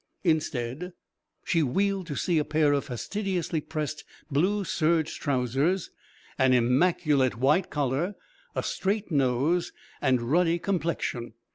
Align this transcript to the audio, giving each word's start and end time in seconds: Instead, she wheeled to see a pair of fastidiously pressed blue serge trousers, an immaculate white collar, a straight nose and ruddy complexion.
Instead, 0.23 0.93
she 1.45 1.61
wheeled 1.61 2.07
to 2.07 2.15
see 2.15 2.39
a 2.39 2.43
pair 2.43 2.73
of 2.73 2.85
fastidiously 2.85 3.61
pressed 3.61 4.03
blue 4.31 4.63
serge 4.63 5.19
trousers, 5.19 5.91
an 6.39 6.53
immaculate 6.53 7.37
white 7.37 7.69
collar, 7.69 8.15
a 8.55 8.63
straight 8.63 9.11
nose 9.11 9.71
and 10.01 10.19
ruddy 10.31 10.57
complexion. 10.57 11.33